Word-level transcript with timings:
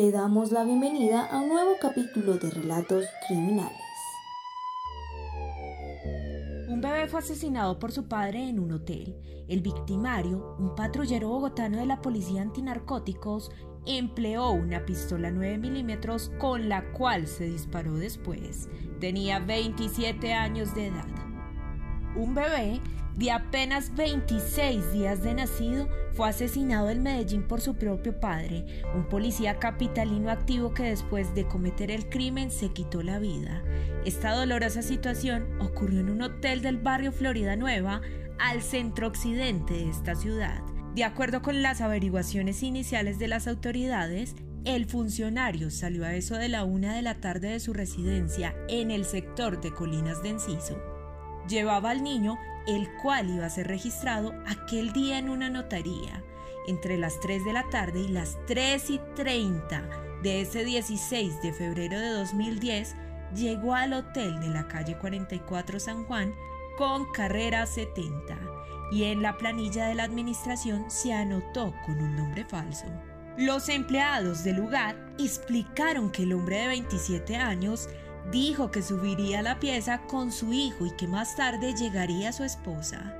le 0.00 0.10
damos 0.10 0.50
la 0.50 0.64
bienvenida 0.64 1.26
a 1.26 1.40
un 1.40 1.50
nuevo 1.50 1.72
capítulo 1.78 2.38
de 2.38 2.48
Relatos 2.48 3.04
Criminales. 3.28 3.76
Un 6.70 6.80
bebé 6.80 7.06
fue 7.06 7.18
asesinado 7.18 7.78
por 7.78 7.92
su 7.92 8.08
padre 8.08 8.48
en 8.48 8.60
un 8.60 8.72
hotel. 8.72 9.14
El 9.46 9.60
victimario, 9.60 10.56
un 10.58 10.74
patrullero 10.74 11.28
bogotano 11.28 11.76
de 11.76 11.84
la 11.84 12.00
policía 12.00 12.40
antinarcóticos, 12.40 13.50
empleó 13.84 14.52
una 14.52 14.86
pistola 14.86 15.30
9 15.30 15.58
milímetros 15.58 16.32
con 16.38 16.70
la 16.70 16.92
cual 16.92 17.26
se 17.26 17.44
disparó 17.44 17.92
después. 17.92 18.70
Tenía 19.00 19.38
27 19.38 20.32
años 20.32 20.74
de 20.74 20.86
edad. 20.86 21.08
Un 22.16 22.34
bebé 22.34 22.80
de 23.16 23.30
apenas 23.30 23.94
26 23.96 24.92
días 24.92 25.22
de 25.22 25.34
nacido 25.34 25.88
fue 26.14 26.28
asesinado 26.28 26.90
en 26.90 27.02
Medellín 27.02 27.42
por 27.46 27.60
su 27.60 27.74
propio 27.74 28.18
padre, 28.18 28.64
un 28.94 29.08
policía 29.08 29.58
capitalino 29.58 30.30
activo 30.30 30.74
que 30.74 30.84
después 30.84 31.34
de 31.34 31.46
cometer 31.46 31.90
el 31.90 32.08
crimen 32.08 32.50
se 32.50 32.72
quitó 32.72 33.02
la 33.02 33.18
vida. 33.18 33.62
Esta 34.04 34.32
dolorosa 34.32 34.82
situación 34.82 35.46
ocurrió 35.60 36.00
en 36.00 36.10
un 36.10 36.22
hotel 36.22 36.62
del 36.62 36.78
barrio 36.78 37.12
Florida 37.12 37.56
Nueva, 37.56 38.00
al 38.38 38.62
centro 38.62 39.06
occidente 39.06 39.74
de 39.74 39.90
esta 39.90 40.14
ciudad. 40.14 40.62
De 40.94 41.04
acuerdo 41.04 41.42
con 41.42 41.62
las 41.62 41.80
averiguaciones 41.80 42.62
iniciales 42.62 43.18
de 43.18 43.28
las 43.28 43.46
autoridades, 43.46 44.34
el 44.64 44.86
funcionario 44.86 45.70
salió 45.70 46.04
a 46.04 46.14
eso 46.14 46.36
de 46.36 46.48
la 46.48 46.64
una 46.64 46.94
de 46.94 47.02
la 47.02 47.20
tarde 47.20 47.48
de 47.48 47.60
su 47.60 47.72
residencia 47.72 48.54
en 48.68 48.90
el 48.90 49.04
sector 49.04 49.60
de 49.60 49.72
Colinas 49.72 50.22
de 50.22 50.30
Enciso. 50.30 50.89
Llevaba 51.50 51.90
al 51.90 52.04
niño, 52.04 52.38
el 52.68 52.88
cual 53.02 53.28
iba 53.28 53.46
a 53.46 53.50
ser 53.50 53.66
registrado 53.66 54.32
aquel 54.46 54.92
día 54.92 55.18
en 55.18 55.28
una 55.28 55.50
notaría. 55.50 56.22
Entre 56.68 56.96
las 56.96 57.18
3 57.18 57.44
de 57.44 57.52
la 57.52 57.68
tarde 57.70 58.02
y 58.02 58.08
las 58.08 58.38
3 58.46 58.90
y 58.90 59.00
30 59.16 59.82
de 60.22 60.42
ese 60.42 60.64
16 60.64 61.42
de 61.42 61.52
febrero 61.52 61.98
de 61.98 62.10
2010, 62.10 62.94
llegó 63.34 63.74
al 63.74 63.94
hotel 63.94 64.38
de 64.38 64.48
la 64.48 64.68
calle 64.68 64.96
44 64.96 65.80
San 65.80 66.04
Juan 66.04 66.32
con 66.78 67.10
carrera 67.10 67.66
70 67.66 68.38
y 68.92 69.04
en 69.04 69.20
la 69.20 69.36
planilla 69.36 69.86
de 69.86 69.96
la 69.96 70.04
administración 70.04 70.88
se 70.88 71.12
anotó 71.12 71.74
con 71.84 72.00
un 72.00 72.16
nombre 72.16 72.44
falso. 72.44 72.86
Los 73.36 73.68
empleados 73.68 74.44
del 74.44 74.56
lugar 74.56 74.96
explicaron 75.18 76.12
que 76.12 76.22
el 76.22 76.32
hombre 76.32 76.58
de 76.60 76.68
27 76.68 77.36
años 77.36 77.88
dijo 78.30 78.70
que 78.70 78.82
subiría 78.82 79.40
a 79.40 79.42
la 79.42 79.60
pieza 79.60 80.02
con 80.06 80.32
su 80.32 80.52
hijo 80.52 80.86
y 80.86 80.90
que 80.92 81.06
más 81.06 81.36
tarde 81.36 81.74
llegaría 81.74 82.32
su 82.32 82.44
esposa. 82.44 83.14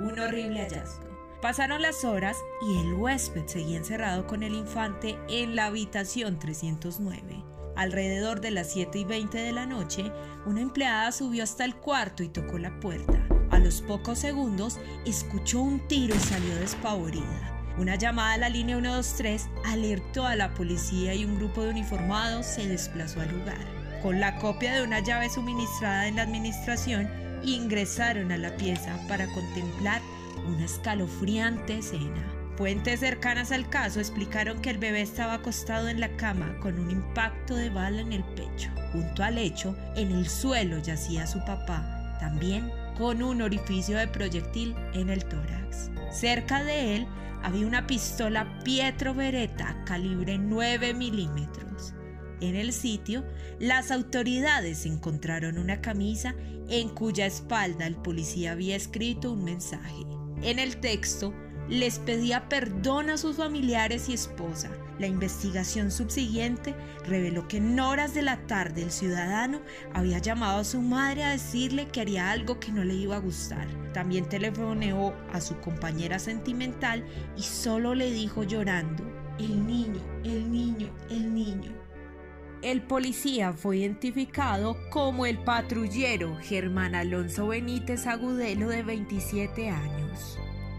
Un 0.00 0.18
horrible 0.18 0.60
hallazgo. 0.60 1.12
Pasaron 1.42 1.82
las 1.82 2.04
horas 2.04 2.36
y 2.62 2.78
el 2.78 2.94
huésped 2.94 3.46
seguía 3.46 3.78
encerrado 3.78 4.26
con 4.26 4.42
el 4.42 4.54
infante 4.54 5.18
en 5.28 5.56
la 5.56 5.66
habitación 5.66 6.38
309. 6.38 7.44
Alrededor 7.74 8.40
de 8.40 8.50
las 8.52 8.70
7 8.70 8.98
y 8.98 9.04
20 9.04 9.38
de 9.38 9.52
la 9.52 9.66
noche, 9.66 10.12
una 10.46 10.60
empleada 10.60 11.10
subió 11.10 11.42
hasta 11.42 11.64
el 11.64 11.74
cuarto 11.74 12.22
y 12.22 12.28
tocó 12.28 12.58
la 12.58 12.78
puerta. 12.78 13.26
A 13.50 13.58
los 13.58 13.82
pocos 13.82 14.20
segundos, 14.20 14.78
escuchó 15.04 15.60
un 15.60 15.86
tiro 15.88 16.14
y 16.14 16.18
salió 16.18 16.54
despavorida. 16.56 17.52
Una 17.78 17.96
llamada 17.96 18.34
a 18.34 18.38
la 18.38 18.48
línea 18.48 18.76
123 18.76 19.48
alertó 19.64 20.26
a 20.26 20.36
la 20.36 20.54
policía 20.54 21.14
y 21.14 21.24
un 21.24 21.36
grupo 21.36 21.62
de 21.62 21.70
uniformados 21.70 22.46
se 22.46 22.68
desplazó 22.68 23.20
al 23.20 23.32
lugar. 23.32 23.81
Con 24.02 24.18
la 24.18 24.36
copia 24.36 24.74
de 24.74 24.82
una 24.82 24.98
llave 24.98 25.30
suministrada 25.30 26.08
en 26.08 26.16
la 26.16 26.22
administración, 26.22 27.08
ingresaron 27.44 28.32
a 28.32 28.36
la 28.36 28.56
pieza 28.56 28.98
para 29.08 29.28
contemplar 29.28 30.02
una 30.48 30.64
escalofriante 30.64 31.78
escena. 31.78 32.28
Fuentes 32.56 33.00
cercanas 33.00 33.52
al 33.52 33.68
caso 33.68 34.00
explicaron 34.00 34.60
que 34.60 34.70
el 34.70 34.78
bebé 34.78 35.02
estaba 35.02 35.34
acostado 35.34 35.88
en 35.88 36.00
la 36.00 36.16
cama 36.16 36.56
con 36.60 36.78
un 36.80 36.90
impacto 36.90 37.54
de 37.54 37.70
bala 37.70 38.00
en 38.00 38.12
el 38.12 38.24
pecho. 38.24 38.70
Junto 38.92 39.22
al 39.22 39.36
lecho, 39.36 39.76
en 39.96 40.10
el 40.10 40.28
suelo 40.28 40.78
yacía 40.78 41.26
su 41.26 41.38
papá, 41.44 42.16
también 42.18 42.70
con 42.98 43.22
un 43.22 43.40
orificio 43.40 43.96
de 43.96 44.08
proyectil 44.08 44.74
en 44.94 45.10
el 45.10 45.24
tórax. 45.24 45.90
Cerca 46.10 46.62
de 46.64 46.96
él 46.96 47.06
había 47.42 47.66
una 47.66 47.86
pistola 47.86 48.58
Pietro 48.64 49.14
Beretta 49.14 49.76
calibre 49.86 50.38
9 50.38 50.92
milímetros. 50.92 51.91
En 52.42 52.56
el 52.56 52.72
sitio, 52.72 53.24
las 53.60 53.92
autoridades 53.92 54.84
encontraron 54.84 55.58
una 55.58 55.80
camisa 55.80 56.34
en 56.68 56.88
cuya 56.88 57.24
espalda 57.24 57.86
el 57.86 57.94
policía 57.94 58.50
había 58.50 58.74
escrito 58.74 59.30
un 59.30 59.44
mensaje. 59.44 60.04
En 60.42 60.58
el 60.58 60.78
texto, 60.78 61.32
les 61.68 62.00
pedía 62.00 62.48
perdón 62.48 63.10
a 63.10 63.16
sus 63.16 63.36
familiares 63.36 64.08
y 64.08 64.14
esposa. 64.14 64.72
La 64.98 65.06
investigación 65.06 65.92
subsiguiente 65.92 66.74
reveló 67.06 67.46
que 67.46 67.58
en 67.58 67.78
horas 67.78 68.12
de 68.12 68.22
la 68.22 68.44
tarde 68.48 68.82
el 68.82 68.90
ciudadano 68.90 69.60
había 69.94 70.18
llamado 70.18 70.58
a 70.58 70.64
su 70.64 70.80
madre 70.80 71.22
a 71.22 71.30
decirle 71.30 71.86
que 71.86 72.00
haría 72.00 72.32
algo 72.32 72.58
que 72.58 72.72
no 72.72 72.82
le 72.82 72.94
iba 72.94 73.14
a 73.14 73.20
gustar. 73.20 73.68
También 73.94 74.28
telefoneó 74.28 75.14
a 75.32 75.40
su 75.40 75.56
compañera 75.60 76.18
sentimental 76.18 77.04
y 77.36 77.42
solo 77.42 77.94
le 77.94 78.10
dijo 78.10 78.42
llorando, 78.42 79.04
el 79.38 79.66
niño, 79.66 80.00
el 80.24 80.50
niño, 80.50 80.88
el 81.10 81.34
niño. 81.34 81.41
El 82.62 82.80
policía 82.80 83.52
fue 83.52 83.78
identificado 83.78 84.76
como 84.90 85.26
el 85.26 85.36
patrullero 85.38 86.36
Germán 86.36 86.94
Alonso 86.94 87.48
Benítez 87.48 88.06
Agudelo 88.06 88.68
de 88.68 88.84
27 88.84 89.68
años. 89.68 90.38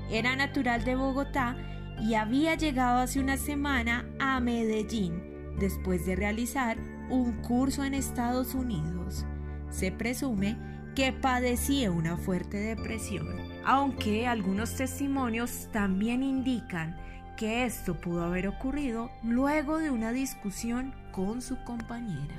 Era 0.09 0.37
natural 0.37 0.85
de 0.85 0.95
Bogotá 0.95 1.57
y 1.99 2.13
había 2.13 2.55
llegado 2.55 2.99
hace 2.99 3.19
una 3.19 3.35
semana 3.35 4.05
a 4.17 4.39
Medellín 4.39 5.21
después 5.59 6.05
de 6.05 6.15
realizar 6.15 6.77
un 7.09 7.33
curso 7.41 7.83
en 7.83 7.95
Estados 7.95 8.55
Unidos. 8.55 9.25
Se 9.69 9.91
presume 9.91 10.57
que 10.95 11.11
padecía 11.11 11.91
una 11.91 12.15
fuerte 12.15 12.59
depresión, 12.59 13.27
aunque 13.65 14.25
algunos 14.25 14.75
testimonios 14.77 15.67
también 15.73 16.23
indican 16.23 16.95
que 17.35 17.65
esto 17.65 17.95
pudo 17.99 18.23
haber 18.23 18.47
ocurrido 18.47 19.11
luego 19.21 19.79
de 19.79 19.89
una 19.89 20.13
discusión 20.13 20.93
con 21.13 21.41
su 21.41 21.55
compañera. 21.63 22.35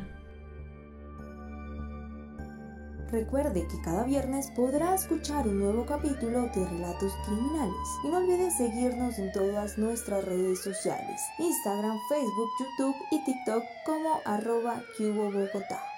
Recuerde 3.10 3.66
que 3.68 3.80
cada 3.82 4.02
viernes 4.04 4.50
podrá 4.56 4.94
escuchar 4.94 5.46
un 5.46 5.60
nuevo 5.60 5.86
capítulo 5.86 6.42
de 6.48 6.68
Relatos 6.68 7.12
Criminales 7.24 7.88
y 8.02 8.08
no 8.08 8.18
olvide 8.18 8.50
seguirnos 8.50 9.18
en 9.20 9.30
todas 9.32 9.78
nuestras 9.78 10.24
redes 10.24 10.62
sociales, 10.62 11.22
Instagram, 11.38 11.96
Facebook, 12.08 12.50
YouTube 12.58 12.96
y 13.12 13.24
TikTok 13.24 13.62
como 13.86 14.20
arroba 14.24 14.82
Bogotá. 14.98 15.93